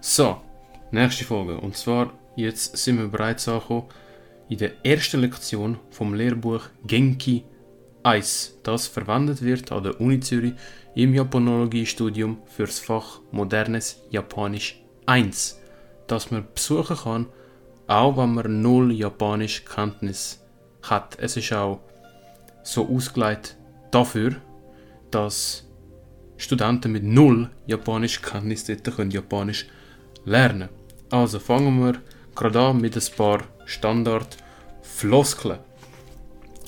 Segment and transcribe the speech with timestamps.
[0.00, 0.40] So,
[0.92, 1.58] nächste Folge.
[1.58, 3.88] Und zwar, jetzt sind wir bereits angekommen
[4.48, 7.44] in der ersten Lektion vom Lehrbuch Genki
[8.04, 10.54] 1, das verwendet wird an der Uni Zürich
[10.94, 15.58] im Japanologiestudium fürs Fach Modernes Japanisch 1,
[16.06, 17.26] das man besuchen kann,
[17.88, 20.42] auch wenn man null Japanisch Kenntnis
[20.82, 21.18] hat.
[21.18, 21.80] Es ist auch
[22.62, 23.56] so ausgelegt
[23.90, 24.36] dafür,
[25.10, 25.66] dass
[26.36, 29.66] Studenten mit null Japanisch Kenntnis dort können Japanisch
[30.28, 30.68] lernen.
[31.10, 32.00] Also fangen wir
[32.34, 35.58] gerade an mit ein paar Standard-Floskeln.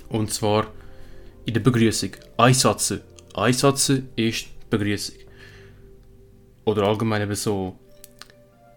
[0.09, 0.67] Und zwar
[1.45, 2.11] in der Begrüßung.
[2.37, 3.03] Einsatze.
[3.35, 5.17] Einsatze ist Begrüßung.
[6.65, 7.77] Oder allgemein eben so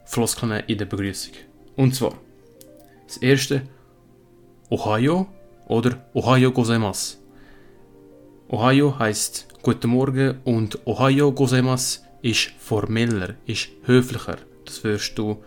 [0.05, 1.34] Floskeln in der Begrüßung.
[1.75, 2.13] Und zwar
[3.07, 3.63] das erste
[4.70, 5.27] Ohayo
[5.67, 7.17] oder Ohayo gozaimasu.
[8.49, 14.37] Ohayo heißt Guten Morgen und Ohayo gozaimasu ist formeller, ist höflicher.
[14.66, 15.44] Das wirst du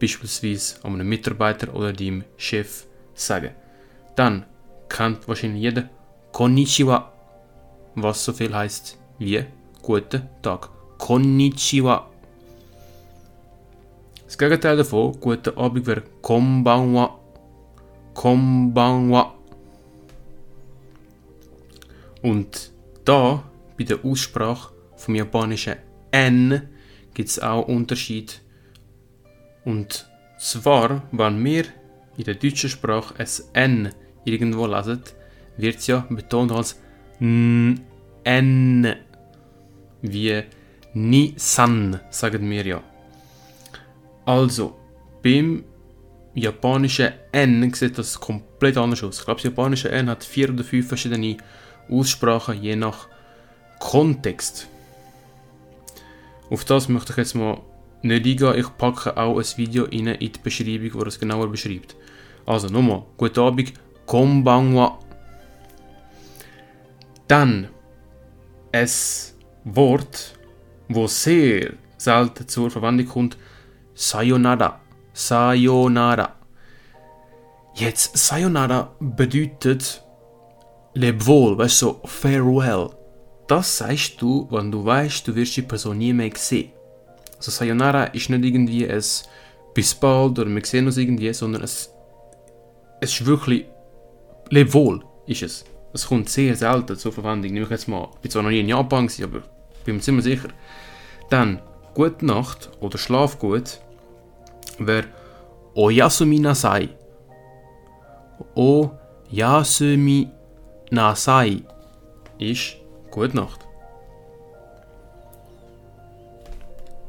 [0.00, 3.50] beispielsweise einem Mitarbeiter oder deinem Chef sagen.
[4.16, 4.46] Dann
[4.88, 5.88] kennt wahrscheinlich jeder
[6.32, 7.12] Konnichiwa,
[7.94, 9.44] was so viel heißt wie
[9.80, 10.70] Guten Tag.
[10.98, 12.08] Konnichiwa.
[14.24, 17.18] Das Gegenteil davon, Guten Abend wäre Konbanwa.
[18.14, 19.34] Konbanwa.
[22.22, 22.70] Und
[23.04, 23.42] da,
[23.76, 25.76] bei der Aussprache vom japanischen
[26.12, 26.68] N,
[27.14, 28.41] gibt es auch Unterschied.
[29.64, 31.64] Und zwar, wenn wir
[32.16, 35.02] in der deutschen Sprache ein N irgendwo lesen,
[35.56, 36.80] wird es ja betont als
[37.20, 37.80] N.
[40.02, 40.42] Wie
[40.94, 42.82] Ni-san, sagen wir ja.
[44.24, 44.76] Also,
[45.22, 45.64] beim
[46.34, 49.18] japanischen N sieht das komplett anders aus.
[49.20, 51.36] Ich glaube, das japanische N hat vier oder fünf verschiedene
[51.88, 53.08] Aussprachen, je nach
[53.78, 54.68] Kontext.
[56.50, 57.60] Auf das möchte ich jetzt mal
[58.02, 58.58] nicht eingehen.
[58.58, 61.96] Ich packe auch ein Video in die Beschreibung, wo es genauer beschreibt.
[62.46, 63.72] Also nochmal, guten Abend,
[64.06, 64.98] konbanwa.
[67.28, 67.68] Dann
[68.72, 68.90] ein
[69.64, 70.38] Wort,
[70.88, 73.36] wo sehr selten zur Verwendung kommt,
[73.94, 74.80] Sayonara.
[75.12, 76.34] Sayonara.
[77.74, 80.02] Jetzt, Sayonara bedeutet
[80.94, 82.90] Leb wohl, weißt du, so farewell.
[83.48, 86.72] Das sagst du, wenn du weißt, du wirst die Person nie mehr sehen.
[87.42, 89.02] Also Sayonara ist nicht irgendwie ein
[89.74, 91.92] bis bald oder wir sehen uns irgendwie, sondern es,
[93.00, 93.66] es ist wirklich
[94.50, 95.64] Leb wohl, ist es.
[95.92, 97.52] Es kommt sehr selten zur Verwendung.
[97.52, 99.42] Nehme ich jetzt mal, ich bin zwar noch nie in Japan, gewesen, aber
[99.84, 100.50] bin mir ziemlich sicher.
[101.30, 101.60] Dann,
[101.94, 103.80] gute Nacht oder Schlaf gut
[104.78, 105.08] wäre
[105.74, 106.90] Oyasumi nasai.
[108.54, 110.30] Oyasumi
[110.92, 111.62] nasai
[112.38, 112.76] ist
[113.10, 113.66] gute Nacht.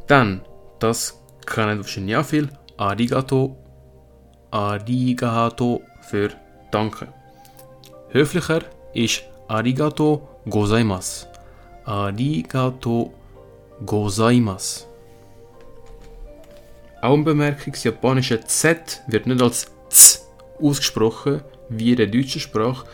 [0.08, 0.42] Dann,
[0.80, 1.22] das
[2.18, 3.58] auch viel, Arigato.
[4.52, 6.30] Arigato für
[6.72, 7.08] Danke.
[8.10, 8.62] Höflicher
[8.94, 11.28] ist Arigato gozaimasu.
[11.86, 13.14] Arigato
[13.86, 14.86] gozaimasu.
[17.02, 20.22] Auch eine Bemerkung, das japanische Z wird nicht als Z
[20.62, 22.86] ausgesprochen, wie in der deutschen Sprache,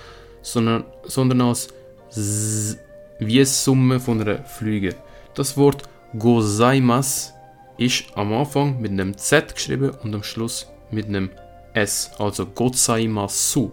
[0.42, 1.68] sondern, sondern als
[2.09, 2.80] Z,
[3.19, 4.96] wie eine Summe von einer Flüge.
[5.36, 5.84] Das Wort
[6.18, 7.34] gozaimasu
[7.78, 11.30] ist am Anfang mit einem Z geschrieben und am Schluss mit einem
[11.74, 13.72] S, also gozaimasu.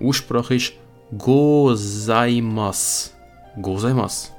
[0.00, 0.72] Aussprache ist
[1.16, 3.10] gozaimasu.
[3.60, 4.30] Gozaimasu.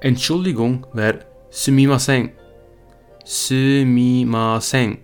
[0.00, 2.32] Entschuldigung wäre sumimasen.
[3.24, 4.98] Sumimasen.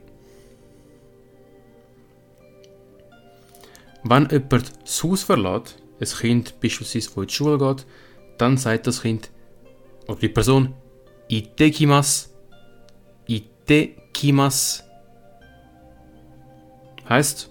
[4.04, 7.86] Wenn jemand das Haus verlässt, ein Kind beispielsweise, das in die Schule geht,
[8.38, 9.30] dann sagt das Kind
[10.06, 10.74] oder die Person
[11.28, 12.32] Itekimas.
[13.26, 14.84] Itekimas.
[17.08, 17.50] Heißt,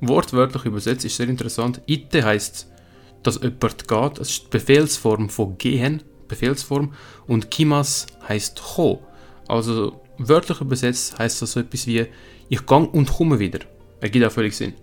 [0.00, 1.80] wortwörtlich übersetzt ist sehr interessant.
[1.86, 2.70] Ite heißt,
[3.22, 4.18] dass jemand geht.
[4.18, 6.94] Das ist die Befehlsform von gehen, Befehlsform.
[7.26, 9.02] Und Kimas heißt ho.
[9.48, 12.06] Also wörtlich übersetzt heißt das so etwas wie
[12.48, 13.60] ich gang und komme wieder.
[14.00, 14.74] Ergibt auch völlig Sinn.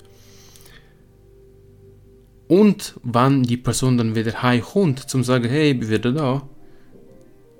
[2.47, 6.49] Und wenn die Person dann wieder heimkommt, zum sagen, hey, ich bin wieder da,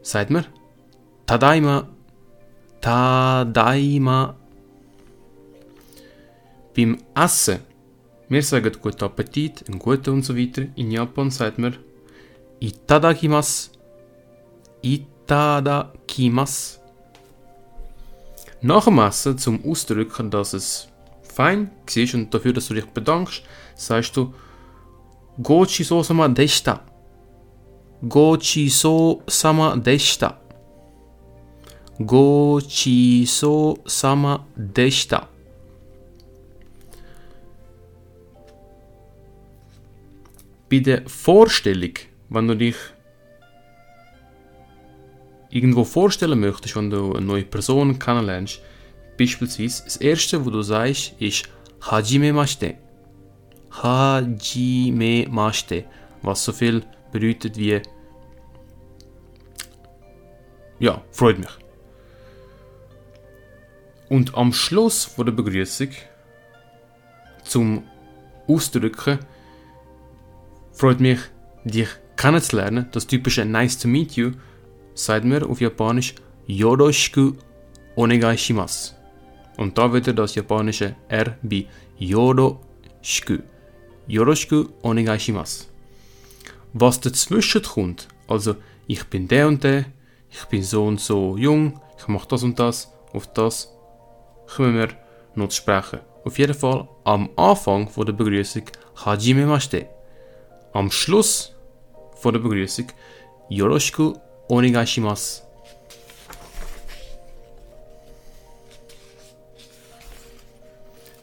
[0.08, 0.46] sagt man
[1.26, 1.88] Tadaima,
[2.80, 4.36] Tadaima.
[6.74, 7.60] Beim Essen,
[8.30, 10.62] wir sagen guten Appetit, einen guten und so weiter.
[10.76, 11.76] In Japan sagt man
[12.62, 13.72] Itadakimasu,
[14.82, 16.80] Itadakimasu.
[18.62, 20.88] Nach dem Essen, zum Ausdrücken, dass es
[21.22, 23.44] fein war und dafür, dass du dich bedankst,
[23.76, 24.34] sagst du
[25.44, 26.80] Gochiso-sama deshita.
[28.03, 30.43] Gochiso-sama deshita.
[32.01, 35.29] ごちそうさまでした。
[40.69, 41.95] Bei der Vorstellung,
[42.31, 42.77] wenn du dich
[45.51, 48.63] irgendwo vorstellen möchtest, wenn du eine neue Person kennenlernst,
[49.19, 51.45] beispielsweise das erste, wo du sagst, ist
[51.83, 52.77] Hajimemashite.
[53.71, 55.85] Hajimemashite,
[56.23, 57.82] was so viel bedeutet wie
[60.80, 61.50] ja, freut mich.
[64.10, 65.90] Und am Schluss von der Begrüßung
[67.44, 67.84] zum
[68.48, 69.20] Ausdrücken
[70.72, 71.20] freut mich,
[71.64, 72.88] dich kennenzulernen.
[72.92, 74.32] Das typische Nice to meet you
[74.94, 76.16] sagt mir auf Japanisch
[76.46, 77.34] Yoroshiku
[77.96, 78.94] onegai shimasu.
[79.58, 81.66] Und da wieder das japanische R bei
[81.98, 83.40] Yoroshiku.
[84.08, 85.66] Yoroshiku onegai shimasu.
[86.74, 88.56] Was dazwischen kommt, also
[88.88, 89.86] ich bin der und der,
[90.30, 93.74] ich bin so und so jung, ich mache das und das, auf das
[94.48, 94.90] kommen wir
[95.36, 96.00] noch zu sprechen.
[96.24, 98.64] Auf jeden Fall am Anfang von der Begrüßung
[99.06, 99.88] Hajimemashite.
[100.74, 101.54] Am Schluss
[102.16, 102.88] von der Begrüßung
[103.50, 104.14] Yoroshiku
[104.50, 104.86] onegai.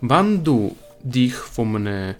[0.00, 2.14] Wenn du dich von einem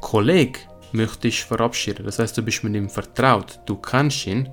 [0.00, 0.58] Kollegen
[0.92, 4.48] möchtest verabschieden, das heißt, du bist mit ihm vertraut, du kennst ihn,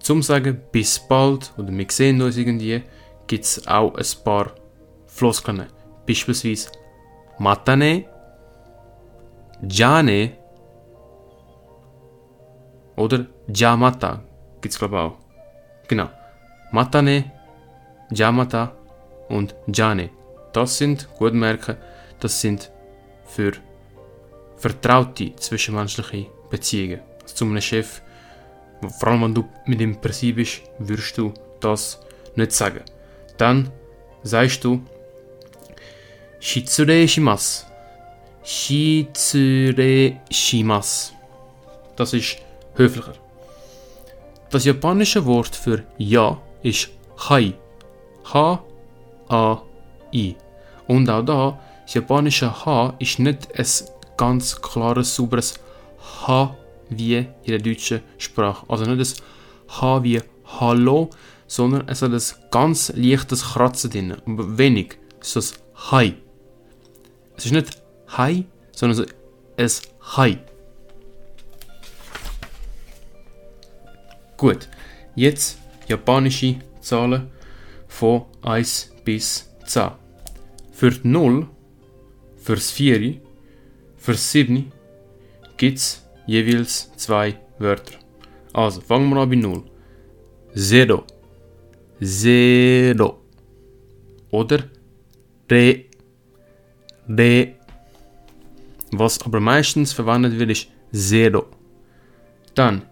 [0.00, 2.82] zum sagen bis bald oder wir sehen uns irgendwie,
[3.26, 4.52] gibt es auch ein paar
[5.06, 5.66] Floskeln.
[6.06, 6.70] Beispielsweise
[7.38, 8.04] Matane,
[9.68, 10.32] Jane
[12.96, 14.22] oder Jamata
[14.60, 15.18] gibt es glaube ich auch.
[15.88, 16.08] Genau.
[16.72, 17.32] Matane,
[18.10, 18.72] Jamata
[19.28, 20.10] und Jane.
[20.52, 21.76] Das sind, gut merken,
[22.20, 22.70] das sind
[23.24, 23.52] für
[24.56, 27.00] vertraute zwischenmenschliche Beziehungen.
[27.22, 28.00] Also zu einem Chef,
[28.98, 32.00] vor allem wenn du mit ihm se bist, würdest du das
[32.34, 32.82] nicht sagen.
[33.38, 33.70] Dann
[34.22, 34.82] sagst du
[36.40, 37.66] Shitsure shimasu.
[38.44, 41.12] Shitsure shimasu.
[41.96, 42.36] Das ist
[42.74, 43.14] höflicher.
[44.50, 46.90] Das japanische Wort für Ja ist
[47.28, 47.54] Hai.
[48.32, 48.66] H-A-I.
[50.86, 53.66] Und auch da, das japanische H ist nicht ein
[54.16, 55.54] ganz klares, sauberes
[56.26, 56.56] H
[56.88, 58.64] wie in der deutschen Sprache.
[58.68, 59.16] Also nicht das
[59.68, 60.20] H wie
[60.60, 61.10] Hallo,
[61.46, 64.16] sondern es hat ein ganz leichtes Kratzen drin.
[64.26, 64.98] Aber wenig.
[65.20, 66.14] Es ist das Hai.
[67.36, 67.82] Es ist nicht
[68.16, 69.06] Hai, sondern
[69.56, 70.38] es ist Hai.
[74.36, 74.68] Gut,
[75.14, 75.58] jetzt
[75.88, 77.30] japanische Zahlen
[77.88, 79.92] von 1 bis 10.
[80.72, 81.48] Für die 0,
[82.36, 83.20] für das 4,
[84.06, 84.70] für 7
[85.56, 87.98] gibt es jeweils zwei Wörter.
[88.52, 89.64] Also, fangen wir an bei 0.
[90.54, 91.02] Zero.
[92.00, 93.18] Zero.
[94.30, 94.58] Oder
[95.50, 95.86] Re.
[97.08, 97.54] Re.
[98.92, 101.46] Was aber meistens verwendet wird, ist Zero.
[102.54, 102.82] Dann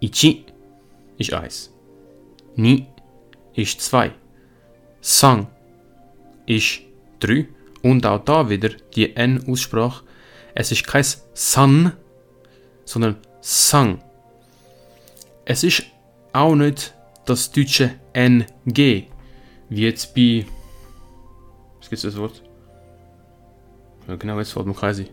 [0.00, 0.46] Ichi
[1.18, 1.70] ist 1.
[2.56, 2.86] Ni
[3.54, 4.10] ist 2.
[5.02, 5.48] Sang
[6.46, 6.80] ist
[7.20, 7.46] 3.
[7.82, 10.04] Und auch da wieder die N-Aussprache.
[10.54, 11.04] Es ist kein
[11.34, 11.92] San,
[12.84, 14.02] sondern Sang.
[15.44, 15.84] Es ist
[16.32, 16.94] auch nicht
[17.26, 19.06] das deutsche NG,
[19.68, 20.46] wie jetzt bei.
[21.78, 22.42] Was gibt es das Wort?
[24.08, 25.08] Ja, genau, jetzt fällt mir sein.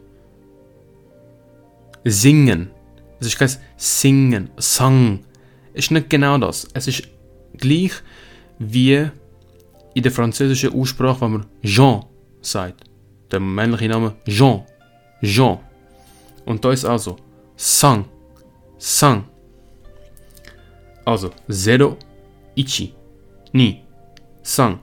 [2.03, 2.71] Singen.
[3.19, 5.25] Es ist kein Singen, Sang.
[5.73, 6.67] Es ist nicht genau das.
[6.73, 7.03] Es ist
[7.57, 7.91] gleich
[8.59, 9.09] wie
[9.93, 12.05] in der französischen Aussprache, wenn man Jean
[12.41, 12.83] sagt.
[13.31, 14.63] Der männliche Name Jean.
[15.21, 15.59] Jean.
[16.45, 17.17] Und da ist also
[17.55, 18.05] Sang.
[18.77, 19.25] Sang.
[21.05, 21.97] Also 0,
[22.55, 22.93] 1,
[23.51, 23.83] ni,
[24.43, 24.79] sang.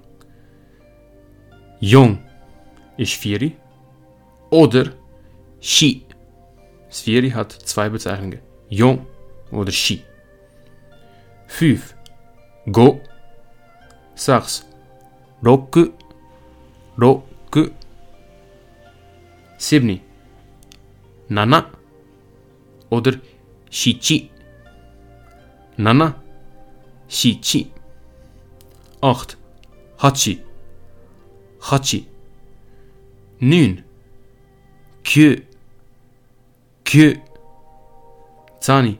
[1.80, 2.18] Jong
[2.96, 3.52] ist 4.
[4.50, 4.92] Oder
[5.60, 6.04] shi.
[6.88, 8.40] Das 4 hat zwei Bezeichnungen.
[8.68, 9.06] Jong
[9.50, 10.02] oder shi.
[11.46, 11.94] 5.
[12.72, 13.00] Go.
[14.14, 14.66] 6.
[15.44, 15.90] Roku.
[16.98, 17.70] Roku.
[19.58, 20.00] 7.
[21.28, 21.70] Nana.
[22.90, 23.14] Oder
[23.70, 24.30] shichi.
[25.76, 26.14] Nana.
[27.08, 27.70] Shichi.
[29.02, 29.36] 8.
[29.98, 30.40] Hachi.
[31.60, 32.06] Hachi.
[33.40, 33.84] 9.
[35.04, 35.42] Kyu.
[36.84, 37.16] Kyu.
[38.60, 38.98] 10.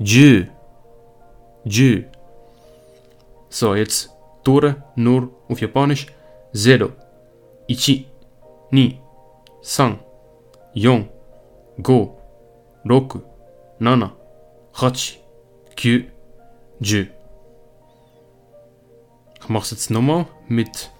[0.00, 0.46] Ju.
[1.64, 2.04] Ju.
[3.50, 4.10] So, jetzt
[4.44, 6.06] durch nur auf Japanisch.
[6.52, 6.92] 0.
[7.66, 8.06] Ichi.
[8.70, 9.00] Ni.
[9.62, 9.98] San.
[10.78, 11.08] Yon.
[11.82, 12.16] Go.
[12.84, 13.18] 6.
[13.80, 14.12] 7.
[14.72, 15.18] 8.
[15.80, 16.10] 9.
[16.80, 17.10] 10.
[19.40, 20.90] Ich mache es jetzt nochmal mit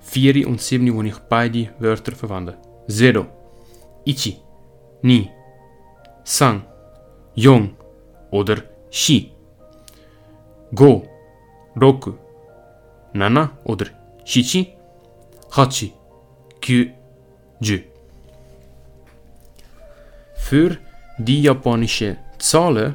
[0.00, 2.56] 4 und 7, wo ich beide Wörter verwende.
[2.88, 3.28] 0,
[4.04, 4.40] 1,
[6.24, 6.60] 2,
[7.04, 7.70] 3, 4
[8.32, 8.56] oder
[8.90, 9.30] 4.
[10.74, 12.62] 5, 6,
[13.14, 13.86] 7 oder
[14.24, 14.66] 7,
[15.50, 15.92] 8,
[16.72, 16.94] 9,
[17.60, 17.91] 10.
[20.52, 20.76] Für
[21.16, 22.94] die japanische Zahlen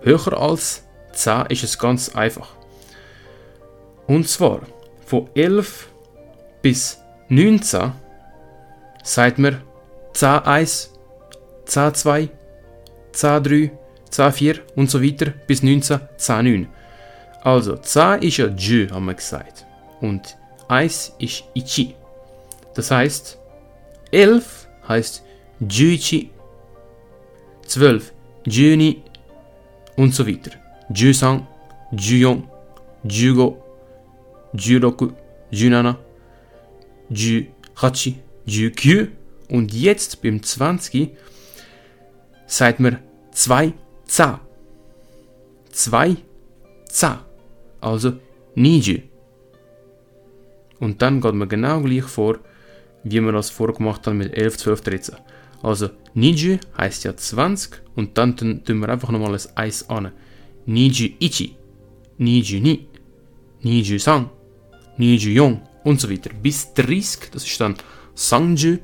[0.00, 2.48] höher als 10 ist es ganz einfach.
[4.08, 4.62] Und zwar
[5.06, 5.90] von 11
[6.60, 7.92] bis 19
[9.04, 9.62] sagt man
[10.12, 10.92] 10 1,
[11.66, 12.28] 10 2,
[13.12, 13.70] 10 3,
[14.10, 16.68] 10 4 und so weiter bis 19, 10 9.
[17.44, 19.64] Also 10 ist ja Ju, haben wir gesagt.
[20.00, 21.94] Und 1 ist Ichi.
[22.74, 23.38] Das heißt,
[24.10, 25.27] 11 heißt
[25.60, 26.30] Juichi,
[27.66, 28.12] 12
[28.46, 29.02] Juni
[29.96, 30.52] und so weiter.
[30.90, 31.46] Jusan,
[31.92, 32.48] Juyon,
[33.04, 33.62] Jugo,
[34.54, 35.12] Juroku,
[35.50, 35.98] Junana,
[37.10, 39.08] Juhachi, Jukyu
[39.48, 41.16] und jetzt beim 20
[42.46, 42.98] sagt man
[43.32, 43.72] 2
[44.06, 44.40] Za.
[45.72, 46.16] 2
[46.86, 47.24] Za.
[47.80, 48.14] Also
[48.54, 49.02] Niju.
[50.80, 52.38] Und dann geht man genau gleich vor,
[53.04, 55.16] wie wir das vorgemacht haben mit 11, 12, 13.
[55.62, 60.12] Also Niju heißt ja 20 und dann tun wir einfach nochmal das Eis an.
[60.66, 61.56] Niju ichi,
[62.18, 62.86] Niju ni,
[63.62, 64.30] Niju san,
[64.96, 66.30] Niju yong und so weiter.
[66.42, 67.76] Bis 30, das ist dann
[68.14, 68.78] Sangju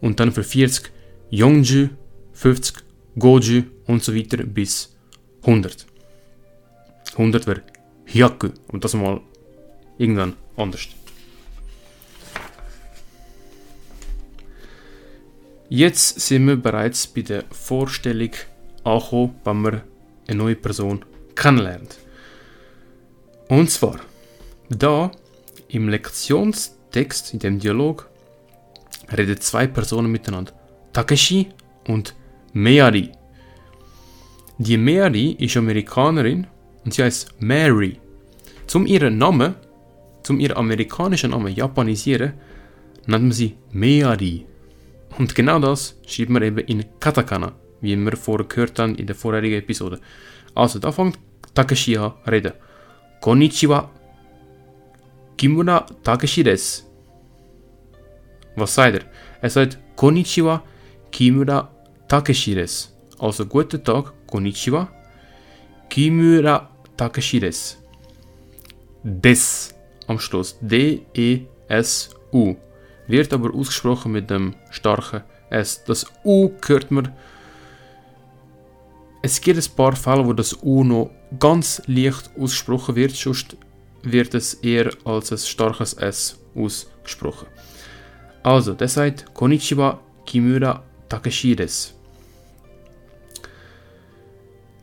[0.00, 0.90] und dann für 40
[1.30, 1.90] Yongju,
[2.32, 2.76] 50
[3.18, 4.96] Goju und so weiter bis
[5.42, 5.86] 100.
[7.12, 7.62] 100 wäre
[8.06, 9.20] Hyaku und das mal
[9.98, 10.88] irgendwann anders.
[15.72, 18.32] Jetzt sind wir bereits bei der Vorstellung
[18.82, 19.82] angekommen, wenn man
[20.26, 21.04] eine neue Person
[21.36, 21.96] kennenlernt.
[23.48, 24.00] Und zwar,
[24.68, 25.12] da
[25.68, 28.10] im Lektionstext, in dem Dialog,
[29.16, 30.52] reden zwei Personen miteinander.
[30.92, 31.46] Takeshi
[31.86, 32.16] und
[32.52, 33.12] Meari.
[34.58, 36.48] Die Meari ist Amerikanerin
[36.84, 38.00] und sie heißt Mary.
[38.66, 39.54] Zum ihren Namen,
[40.24, 42.32] zum ihren amerikanischen Namen japanisieren,
[43.06, 44.49] nennt man sie Meari.
[45.18, 49.16] Und genau das schreibt man eben in Katakana, wie wir vorher gehört haben in der
[49.16, 50.00] vorherigen Episode.
[50.54, 51.18] Also, da fängt
[51.54, 52.52] Takeshi an reden.
[53.20, 53.90] Konnichiwa.
[55.36, 56.86] Kimura Takeshi des.
[58.56, 59.04] Was sagt er?
[59.42, 60.62] Er sagt Konnichiwa
[61.10, 61.70] Kimura
[62.08, 62.94] Takeshi des.
[63.18, 64.88] Also, guten Tag, Konnichiwa.
[65.88, 67.78] Kimura Takeshi des.
[69.02, 69.74] Des
[70.06, 70.58] am Schluss.
[70.60, 72.56] D-E-S-U
[73.10, 75.82] wird aber ausgesprochen mit dem starken S.
[75.84, 77.12] Das U hört man.
[79.22, 83.56] Es gibt ein paar Fälle, wo das U noch ganz leicht ausgesprochen wird, sonst
[84.02, 87.48] wird es eher als ein starkes S ausgesprochen.
[88.42, 91.94] Also, der sagt Konnichiwa Kimura Takeshi des.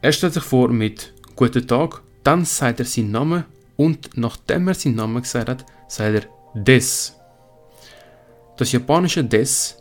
[0.01, 4.74] Er stellt sich vor mit Guten Tag, dann sagt er seinen Namen und nachdem er
[4.74, 7.16] seinen Namen gesagt hat, sagt er des.
[8.57, 9.77] Das japanische des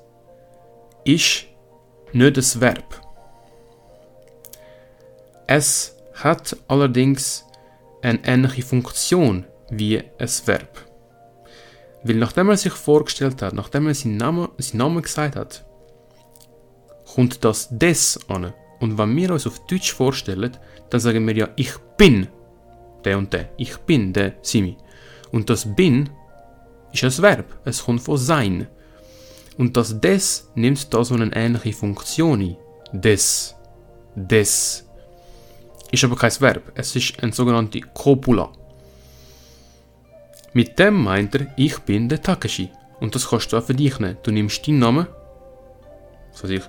[1.04, 1.47] ist
[2.12, 3.00] nicht das Verb.
[5.47, 7.45] Es hat allerdings
[8.02, 10.85] eine ähnliche Funktion wie ein Verb.
[12.02, 15.64] Weil nachdem er sich vorgestellt hat, nachdem er seinen Namen, seinen Namen gesagt hat,
[17.14, 18.52] kommt das des an.
[18.80, 20.56] Und wenn wir uns auf Deutsch vorstellen,
[20.90, 22.28] dann sagen wir ja, ich bin
[23.04, 23.49] der und der.
[23.56, 24.76] Ich bin der Simi.
[25.33, 26.11] Und das bin
[27.03, 27.47] ist ein Verb.
[27.65, 28.69] Es kommt von sein.
[29.59, 32.57] Und das des nimmt da so eine ähnliche Funktion.
[32.93, 33.55] Des.
[34.15, 34.87] Des.
[35.91, 36.73] Ist aber kein Verb.
[36.75, 38.50] Es ist ein sogenannte Copula.
[40.53, 42.71] Mit dem meint er, ich bin der Takeshi.
[43.00, 44.17] Und das kannst du auch für dich nehmen.
[44.23, 45.07] Du nimmst deinen Namen,
[46.41, 46.62] weiß ich,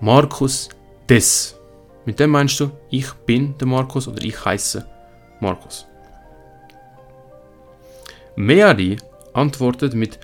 [0.00, 0.68] Markus
[1.08, 1.56] Des.
[2.04, 4.86] Mit dem meinst du, ich bin der Markus oder ich heiße
[5.40, 5.86] Markus.
[8.36, 8.96] Meari
[9.32, 10.18] antwortet mit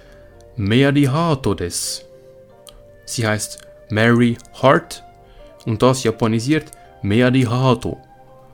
[0.57, 2.05] Mary Hato des.
[3.05, 3.61] Sie heißt
[3.91, 5.03] Mary Hart
[5.67, 6.71] und das japanisiert
[7.03, 7.99] Mary Hato.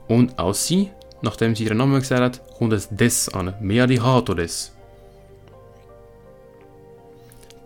[0.07, 0.91] Und aus sie,
[1.23, 3.55] nachdem sie ihren Namen gesagt hat, kommt es des an.
[3.61, 4.73] Mary Hato des.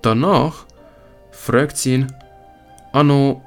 [0.03, 0.65] Danach
[1.33, 2.13] fragt sie ihn,
[2.93, 3.43] Ano,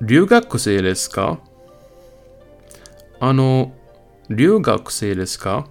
[0.00, 1.38] Ryugakusei desu ka?
[3.20, 3.72] Ano,
[4.28, 5.64] Ryugakusei desu ka?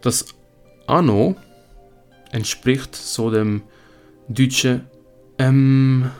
[0.00, 0.24] Das
[0.90, 1.36] Ano
[2.32, 3.62] entspricht so dem
[4.28, 4.86] deutschen
[5.38, 6.10] ähm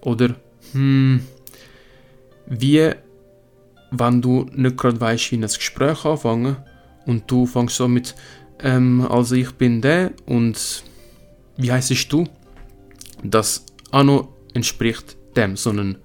[0.00, 0.34] oder
[0.72, 1.26] hm,
[2.46, 2.92] wie
[3.90, 6.56] wenn du nicht gerade weißt, wie ein Gespräch anfangen
[7.06, 8.14] und du fängst so mit,
[8.60, 10.84] ähm, also ich bin der und
[11.56, 12.26] wie heißt du?
[13.22, 15.98] Das Anno entspricht dem, so einen,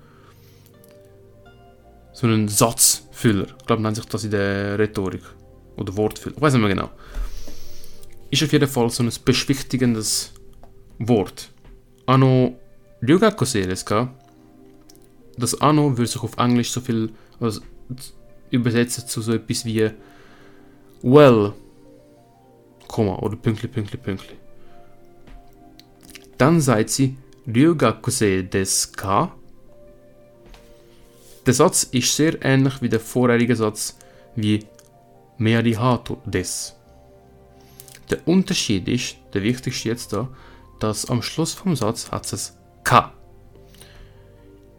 [2.11, 3.47] so einen Satzfüller.
[3.59, 5.23] Ich glaube, nennt sich das in der Rhetorik.
[5.77, 6.35] Oder Wortfüller.
[6.35, 6.89] Ich weiß nicht mehr genau.
[8.35, 10.33] Ist auf jeden Fall so ein beschwichtigendes
[10.99, 11.51] Wort.
[12.05, 12.59] Anno
[13.01, 14.13] Ryuga Kosereska.
[15.37, 17.61] Das Anno würde sich auf Englisch so viel also,
[18.51, 19.89] übersetzen zu so etwas wie
[21.01, 21.53] Well,
[22.89, 24.35] Komma oder Pünktli, Pünktli, Pünktli.
[26.37, 27.15] Dann sagt sie
[27.47, 29.33] Ryugakuse desu ka?
[31.45, 33.97] Der Satz ist sehr ähnlich wie der vorherige Satz
[34.35, 34.65] wie
[35.37, 36.74] Meari hato des.
[38.09, 40.29] Der Unterschied ist, der wichtigste jetzt da,
[40.79, 43.13] dass am Schluss vom Satz hat es ka.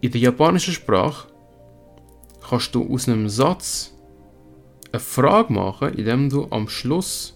[0.01, 1.29] In der japanischen Sprache
[2.49, 3.93] kannst du aus einem Satz
[4.93, 7.35] eine Frage machen, indem du am Schluss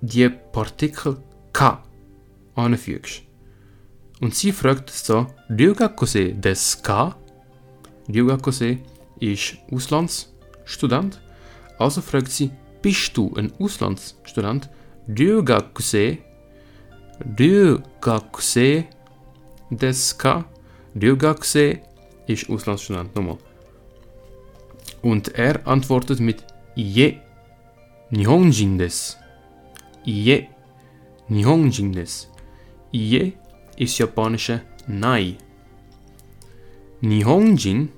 [0.00, 1.82] die Partikel ka
[2.54, 3.22] anfügst.
[4.20, 7.16] Und sie fragt so, Ryugakose desu ka?
[8.08, 8.78] Ryugakose
[9.18, 11.20] ist Auslandsstudent.
[11.78, 12.50] Also fragt sie,
[12.82, 14.68] bist du ein Auslandsstudent?
[15.08, 16.18] Ryugakuse,
[17.38, 18.84] Ryugakuse
[19.70, 20.44] desu ka?
[21.00, 21.78] Ryugakuse
[22.26, 23.38] ist Auslandsstudent, nochmal.
[25.00, 26.44] Und er antwortet mit
[26.76, 27.18] Ie,
[28.10, 29.16] Nihonjin desu.
[30.04, 30.48] Ie,
[31.28, 32.28] Nihonjin desu.
[32.92, 33.32] Ie
[33.76, 35.36] ist japanische Nai.
[37.00, 37.88] Nihonjin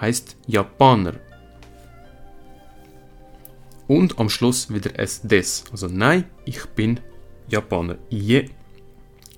[0.00, 1.14] heißt Japaner.
[3.88, 5.64] Und am Schluss wieder es des.
[5.72, 7.00] Also Nai, ich bin
[7.48, 7.96] Japaner.
[8.10, 8.50] Ie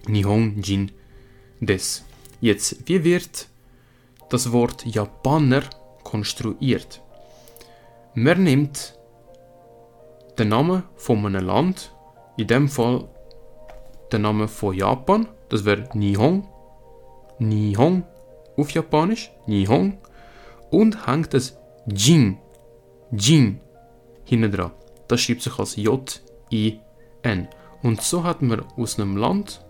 [0.09, 0.91] Nihonjin
[1.61, 2.05] des.
[2.41, 3.49] Jetzt, wie wird
[4.29, 5.63] das Wort Japaner
[6.03, 7.01] konstruiert?
[8.15, 8.99] Man nimmt
[10.37, 11.95] den Namen von einem Land,
[12.37, 13.09] in dem Fall
[14.11, 16.49] den Namen von Japan, das wäre Nihon,
[17.39, 18.03] Nihon
[18.57, 19.99] auf Japanisch, Nihon,
[20.71, 22.39] und hängt das Jin,
[23.13, 23.61] Jin
[24.31, 24.71] hinten dran.
[25.09, 27.49] Das schreibt sich als J-I-N.
[27.83, 29.65] Und so hat man aus einem Land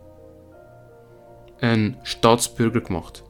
[1.61, 3.25] einen Staatsbürger gemacht.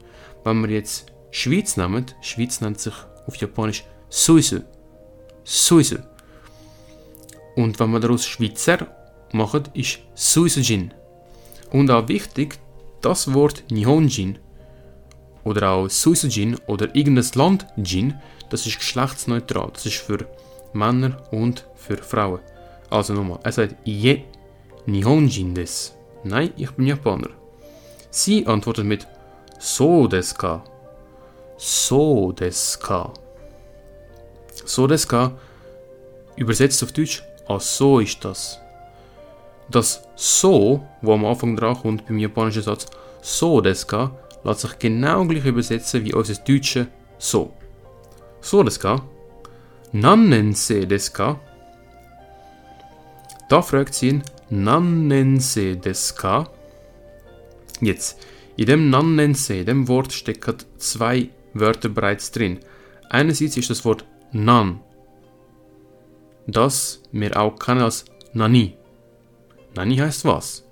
[0.44, 2.94] Wenn wir jetzt Schweiz nehmen, Schweiz nennt sich
[3.26, 4.60] auf Japanisch Suisu.
[5.44, 5.98] Suisu.
[7.56, 8.88] Und wenn wir daraus Schweizer
[9.32, 10.92] machen, ist Suisujin.
[11.70, 12.58] Und auch wichtig,
[13.02, 14.38] das Wort Nihonjin
[15.44, 18.14] oder auch Suisujin oder irgendein Land Jin,
[18.50, 19.70] das ist geschlechtsneutral.
[19.72, 20.26] Das ist für
[20.72, 22.40] Männer und für Frauen.
[22.90, 24.24] Also nochmal, er sagt Ie
[24.86, 25.94] Nihonjin des.
[26.24, 27.30] Nein, ich bin Japaner.
[28.10, 29.06] Sie antwortet mit
[29.58, 30.64] So desu ka.
[31.56, 33.12] So desu ka.
[34.64, 35.32] So desu ka
[36.36, 38.58] übersetzt auf Deutsch, ah so ist das.
[39.68, 42.86] Das so, wo am Anfang dran kommt beim japanischen Satz
[43.22, 44.10] so desu ka,
[44.44, 46.86] lässt sich genau gleich übersetzen wie unser deutsche
[47.18, 47.52] so.
[48.40, 49.02] So desu ka?
[49.92, 51.40] Nannense desu ka?
[53.48, 56.48] Da fragt sie ihn, Nannense desu ka?
[57.80, 58.18] Jetzt,
[58.56, 62.60] in dem Nannense, dem Wort stecken zwei Wörter bereits drin.
[63.08, 64.80] Einerseits ist das Wort Nan,
[66.46, 68.76] das wir auch kennen als Nani.
[69.74, 70.64] Nani heißt was.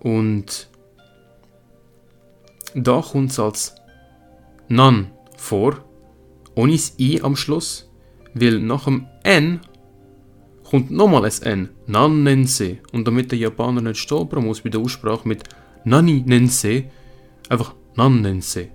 [0.00, 0.68] Und
[2.74, 3.74] da kommt es als
[4.68, 5.82] Nan vor,
[6.54, 7.88] ohne das I am Schluss,
[8.34, 9.60] weil nach dem N
[10.64, 12.78] kommt nochmal ein N, Nannense.
[12.92, 15.44] Und damit der Japaner nicht stolpern muss bei der Aussprache mit
[15.84, 16.84] Nani Nense,
[17.48, 18.68] einfach Nannense.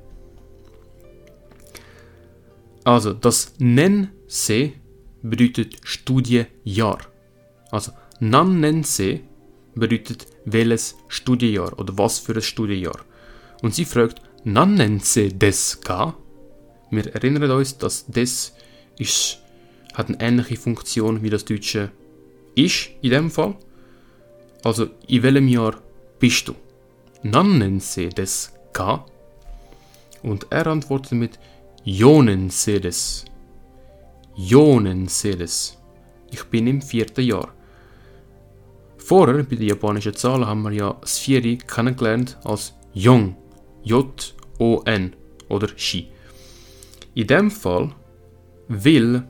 [2.83, 4.71] Also das Nense
[5.21, 6.99] bedeutet Studienjahr.
[7.71, 9.19] Also Nannense
[9.75, 12.99] bedeutet welches Studienjahr oder was für ein Studienjahr.
[13.61, 16.15] Und sie fragt, Nannense des ka?
[16.91, 18.53] Wir erinnern uns, dass des
[18.97, 19.39] ist,
[19.99, 21.91] hat eine ähnliche Funktion wie das deutsche
[22.55, 23.55] ist in dem Fall.
[24.63, 25.75] Also, in welchem Jahr
[26.19, 26.55] bist du?
[27.23, 29.05] Nannense des ka?
[30.23, 31.37] Und er antwortet mit
[31.83, 33.25] Jonense des.
[34.35, 35.77] Jonense des.
[36.31, 37.49] Ich bin im vierten Jahr.
[38.97, 43.35] Vorher, bei den japanischen Zahlen, haben wir ja Vieri kennengelernt als Jong.
[43.83, 45.15] J-O-N
[45.49, 46.09] oder Shi.
[47.15, 47.91] In dem Fall,
[48.67, 49.23] weil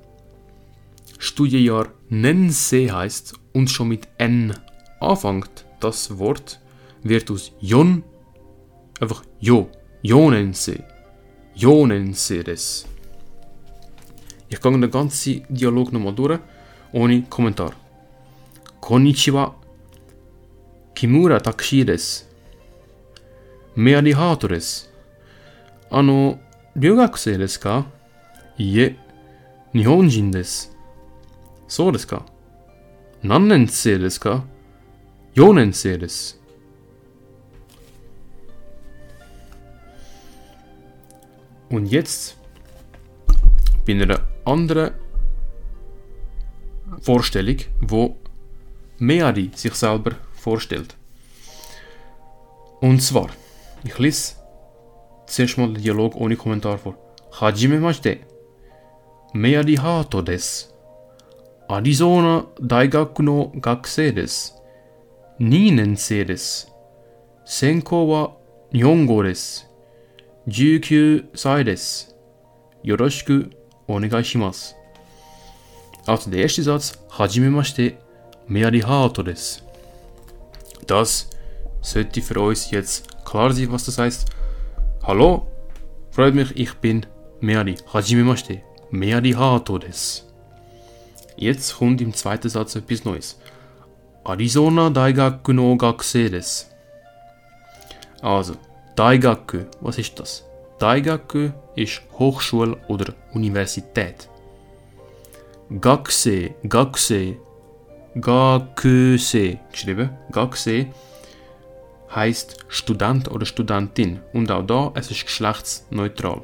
[1.18, 4.54] Studienjahr Nense heißt und schon mit N
[5.00, 6.60] anfängt, das Wort
[7.02, 8.02] wird aus Jon
[9.00, 9.70] einfach Jo,
[10.02, 10.82] Jonense,
[11.54, 12.86] Jonense des.
[14.48, 16.38] Ich gehe den ganzen Dialog nochmal durch,
[16.92, 17.72] ohne Kommentar.
[18.80, 19.54] Konnichiwa.
[20.94, 22.28] Kimura Takeshi です。
[23.74, 24.92] メアリハートです。
[25.90, 26.38] あの、
[26.76, 27.86] 留学生ですか
[28.56, 28.96] いいえ、
[29.72, 30.76] 日本人です。
[31.68, 32.24] そうですか。
[33.22, 34.44] 何年生ですか
[35.34, 36.40] ?4 年生です。
[41.70, 42.36] Und jetzt
[43.86, 44.92] bei einer anderen
[47.00, 48.16] Vorstellung, wo
[48.98, 50.94] Meari sich selber vorstellt.
[52.80, 53.30] Und zwar,
[53.82, 54.34] ich lese
[55.26, 56.94] zuerst mal den Dialog ohne Kommentar vor.
[57.40, 58.18] Hajime mashite.
[59.32, 60.72] Meari Hato des.
[61.71, 64.55] アリゾナ大学の学生です。
[65.39, 66.73] 2年生です。
[67.45, 68.31] 専攻は
[68.73, 69.69] 日本語です。
[70.47, 72.15] 19歳です。
[72.81, 73.51] よろしく
[73.87, 74.75] お願いします。
[76.07, 77.99] Als nächstes Satz, はじめまして、
[78.47, 79.63] メアリハートです。
[80.87, 81.29] Das
[81.83, 84.25] sollte für euch jetzt klar sein, was das heißt.
[85.03, 85.45] Hallo,
[86.11, 87.05] freut mich, ich bin
[87.41, 87.77] Mary.
[87.85, 90.28] はじめまして、メアリハートです。
[91.41, 93.39] Jetzt kommt im zweiten Satz etwas Neues.
[94.25, 96.65] Arizona Daigaku no Gakusei desu.
[98.21, 98.55] Also,
[98.97, 100.43] Daigaku, was ist das?
[100.79, 104.27] Daigaku ist Hochschule oder Universität.
[105.79, 107.37] Gakusei, Gakusei,
[108.19, 110.09] Gakusei geschrieben.
[110.33, 110.91] Gakusei
[112.13, 116.41] heißt Student oder Studentin und auch da es ist geschlechtsneutral.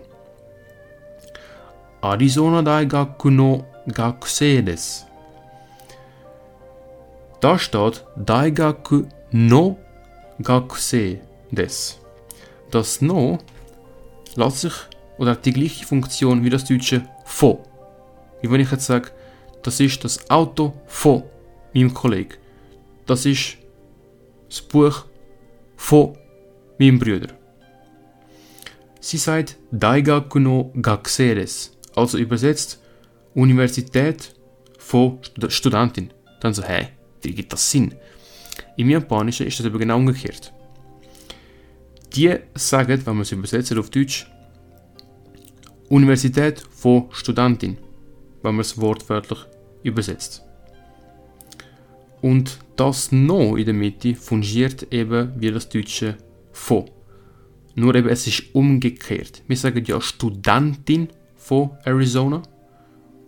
[2.01, 3.65] Arizona Daigaku no
[7.39, 9.77] Da steht Daigaku no
[14.35, 14.73] lässt sich
[15.17, 17.59] oder hat die gleiche Funktion wie das deutsche von.
[18.41, 19.11] Wie wenn ich jetzt sage,
[19.61, 21.23] das ist das Auto von
[21.73, 22.35] meinem Kollegen.
[23.05, 23.57] Das ist
[24.49, 25.05] das Buch
[25.77, 26.17] von
[26.79, 27.33] meinem Bruder.
[28.99, 31.69] Sie sagt Daigaku no Gakusei desu.
[31.95, 32.81] Also übersetzt
[33.35, 34.33] Universität
[34.79, 36.11] von Stud Studentin.
[36.39, 36.87] Dann so, hä,
[37.21, 37.93] wie gibt das Sinn?
[38.77, 40.53] Im Japanischen ist das aber genau umgekehrt.
[42.15, 44.31] Die sagen, wenn man es übersetzt auf Deutsch,
[45.89, 47.77] Universität von Studentin,
[48.41, 49.39] wenn man es wortwörtlich
[49.83, 50.41] übersetzt.
[52.21, 56.17] Und das No in der Mitte fungiert eben wie das deutsche
[56.53, 56.89] von.
[57.75, 59.43] Nur eben, es ist umgekehrt.
[59.47, 62.41] Wir sagen ja Studentin von Arizona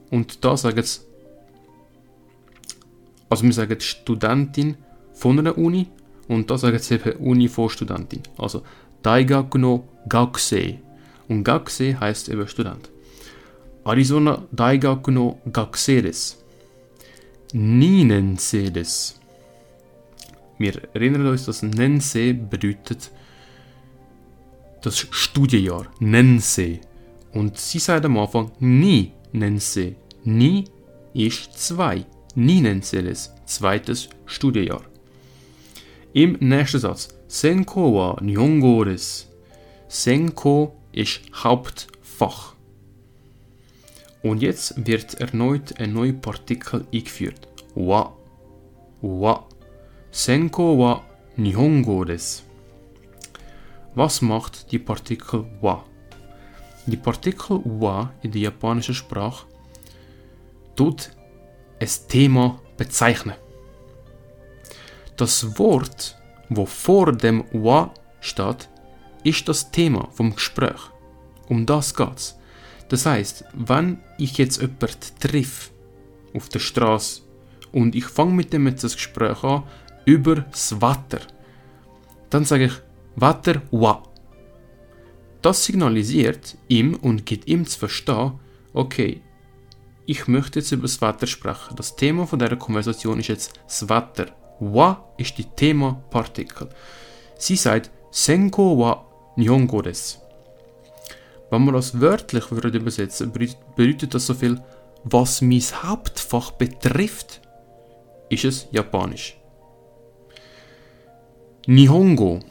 [0.10, 1.08] und da sagen es
[3.30, 4.78] also wir sagen Studentin
[5.14, 5.88] von einer Uni
[6.28, 8.22] und da sagen sie eben Uni von Studentin.
[8.38, 8.64] Also
[9.02, 10.80] Daigaku no Gakusei.
[11.28, 12.90] Und Gakusei heißt eben Student.
[13.84, 16.36] Arizona Daigaku no Gakusei desu.
[17.54, 19.16] Ninensei desu.
[20.58, 23.12] Wir erinnern uns, dass Nensei bedeutet
[24.82, 25.88] das Studienjahr.
[26.00, 26.80] Nensei.
[27.34, 29.96] Und sie sagt am Anfang Ni Nensei.
[30.24, 30.66] Ni
[31.14, 32.06] ist zwei.
[32.36, 33.32] Ni Nensei desu.
[33.46, 34.84] Zweites Studienjahr.
[36.14, 37.10] Im nächsten Satz.
[37.28, 39.26] Senko wa Nihongo desu.
[39.88, 42.56] Senko ist Hauptfach.
[44.24, 47.48] Und jetzt wird erneut ein neuer Partikel eingeführt.
[47.76, 48.14] Wa.
[49.02, 49.48] Wa.
[50.12, 51.04] Senko wa
[51.36, 52.44] Nihongo desu.
[53.96, 55.84] Was macht die Partikel wa?
[56.88, 59.46] Die Partikel wa in der japanischen Sprache
[60.78, 61.12] tut
[61.82, 63.36] ein Thema bezeichnen.
[65.18, 68.70] Das Wort, wo vor dem wa steht,
[69.26, 70.80] ist das Thema vom Gespräch.
[71.50, 72.38] Um das geht's.
[72.88, 74.88] Das heißt, wenn ich jetzt jemanden
[75.20, 75.72] triff
[76.34, 77.22] auf der Straße
[77.74, 79.64] und ich fange mit dem jetzt das Gespräch an
[80.06, 81.20] über das Wetter,
[82.30, 82.74] dann sage ich
[83.18, 84.07] Wetter wa.
[85.48, 88.34] Das signalisiert ihm und gibt ihm zu verstehen,
[88.74, 89.22] okay,
[90.06, 91.74] ich möchte jetzt über das Wetter sprechen.
[91.78, 94.26] Das Thema von dieser Konversation ist jetzt das Wetter.
[94.60, 96.68] Wa ist die Themapartikel.
[97.38, 99.06] Sie sagt Senko wa
[99.38, 100.18] Nihongo desu.
[101.50, 104.62] Wenn wir das wörtlich würden übersetzen bedeutet das so viel,
[105.06, 107.40] was mein Hauptfach betrifft,
[108.28, 109.38] ist es Japanisch.
[111.68, 112.42] Nihongo.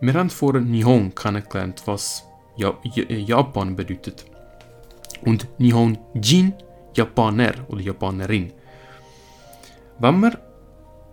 [0.00, 2.24] Wir haben vorher Nihon kennengelernt, was
[2.56, 4.26] ja Japan bedeutet.
[5.24, 6.52] Und Nihonjin,
[6.94, 8.52] Japaner oder Japanerin.
[9.98, 10.36] Wenn man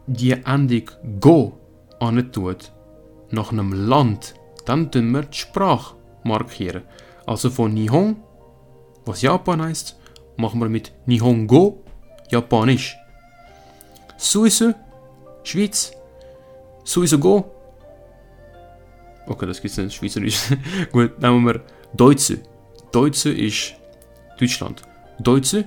[0.07, 1.53] die Endung Go
[1.99, 2.71] antut,
[3.31, 6.83] nach einem Land, dann tun wir die Sprache markieren.
[7.25, 8.17] Also von Nihon,
[9.05, 9.97] was Japan heißt,
[10.35, 11.83] machen wir mit Nihongo,
[12.29, 12.95] Japanisch.
[14.17, 14.73] Suisu,
[15.43, 15.93] Schweiz.
[16.83, 17.52] Suisu go.
[19.27, 20.39] Okay, das gibt es nicht Schweizerisch.
[20.91, 21.61] Gut, nehmen wir
[21.93, 22.39] Deutsche.
[22.91, 23.73] Deutsche ist
[24.39, 24.81] Deutschland.
[25.19, 25.65] Deutsche,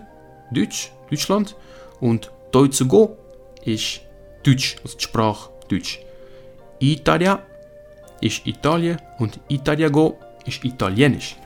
[0.53, 1.57] Deutsch, Deutschland.
[2.01, 3.17] Und Deutsche go
[3.65, 4.01] ist
[4.43, 6.01] Deutsch, also die Sprache Deutsch.
[6.79, 7.43] Italia
[8.21, 11.37] ist Italien und Italiago ist Italienisch.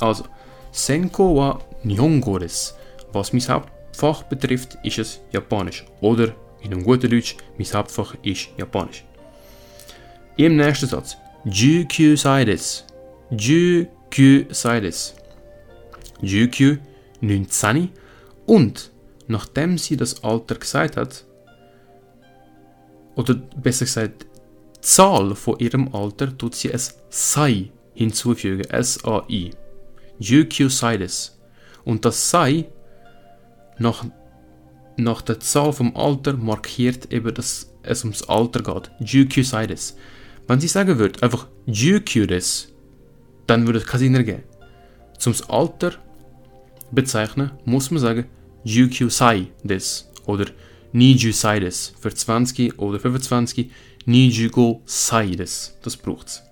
[0.00, 0.24] Also,
[0.72, 2.74] Senko wa Nihongo des.
[3.12, 5.84] Was mein Hauptfach betrifft, ist es Japanisch.
[6.00, 9.04] Oder in einem guten Deutsch, mein Hauptfach ist Japanisch.
[10.36, 11.16] Im nächsten Satz.
[11.44, 12.84] Jukyu sai desu.
[13.30, 15.14] Jukyu sai desu.
[16.20, 16.78] Jukyu
[17.20, 17.90] 19.
[18.46, 18.90] Und
[19.26, 21.24] nachdem sie das Alter gesagt hat,
[23.14, 24.26] oder besser gesagt,
[24.80, 28.64] Zahl von ihrem Alter tut sie es Sai hinzufügen.
[28.70, 29.50] S-A-I.
[30.20, 31.38] Jukyu Saides.
[31.84, 32.66] Und das Sai
[33.78, 34.04] nach,
[34.96, 38.90] nach der Zahl vom Alter markiert eben, dass es ums Alter geht.
[39.00, 39.96] Jukyu Saides.
[40.47, 42.69] Wenn sie sagen würde, einfach Jukyu des,
[43.47, 44.43] dann würde es keinen Sinn ergeben.
[45.17, 45.93] Zum Alter
[46.91, 48.25] bezeichnen muss man sagen
[48.63, 50.45] Jukyu Sai des oder
[50.91, 53.71] Niju Sai des für 20 oder 25
[54.05, 55.77] Nijugo Sai des.
[55.81, 56.43] Das braucht's.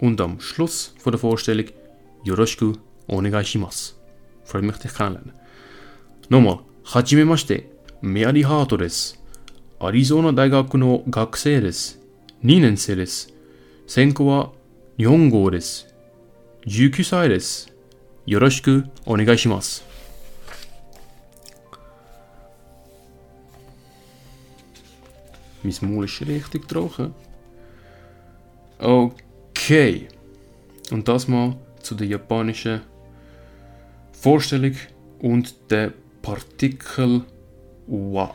[0.00, 1.66] Und am Schluss von der Vorstellung
[2.24, 2.72] Yoroshiku
[3.06, 3.94] onegai shimasu.
[4.44, 5.32] Freut mich, dich kennenlernen.
[6.28, 6.60] Nochmal,
[6.92, 7.64] Hajimemashite,
[8.00, 9.16] Meari Hato desu.
[9.78, 11.99] Arizona 大学の学生です。
[12.44, 13.32] 2年生です。
[13.86, 14.52] 専攻は
[14.96, 15.94] 日本語です。
[16.66, 17.72] 19歳です。
[18.26, 19.84] よろしくお願いします。
[25.62, 27.12] Mein Maul ist richtig trocken.
[28.78, 30.08] Okay.
[30.92, 32.82] Und das mal zu der japanischen
[34.12, 34.76] Vorstellung
[35.20, 37.22] und der Partikel
[37.86, 38.34] wa.